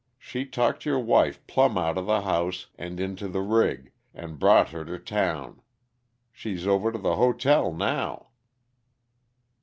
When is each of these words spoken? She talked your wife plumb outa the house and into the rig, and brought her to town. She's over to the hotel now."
She 0.17 0.45
talked 0.47 0.83
your 0.83 0.97
wife 0.97 1.45
plumb 1.45 1.77
outa 1.77 2.01
the 2.01 2.21
house 2.21 2.65
and 2.75 2.99
into 2.99 3.27
the 3.27 3.43
rig, 3.43 3.91
and 4.15 4.39
brought 4.39 4.69
her 4.69 4.83
to 4.83 4.97
town. 4.97 5.61
She's 6.31 6.65
over 6.65 6.91
to 6.91 6.97
the 6.97 7.17
hotel 7.17 7.71
now." 7.71 8.29